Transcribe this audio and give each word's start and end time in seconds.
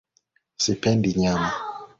Sipendi 0.63 1.09
nyama. 1.19 1.51